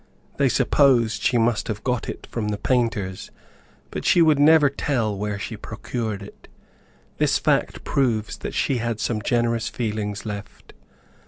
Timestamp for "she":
1.21-1.37, 4.03-4.19, 5.37-5.55, 8.55-8.77